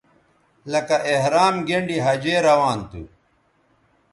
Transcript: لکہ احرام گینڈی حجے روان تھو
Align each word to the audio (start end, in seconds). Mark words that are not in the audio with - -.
لکہ 0.71 0.97
احرام 1.11 1.55
گینڈی 1.67 1.97
حجے 2.05 2.35
روان 2.47 2.79
تھو 2.89 3.01